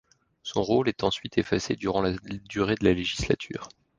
Son 0.41 0.63
rôle 0.63 0.89
est 0.89 1.03
ensuite 1.03 1.37
effacé 1.37 1.75
durant 1.75 2.01
la 2.01 2.13
durée 2.49 2.73
de 2.73 2.83
la 2.85 2.93
législature. 2.93 3.69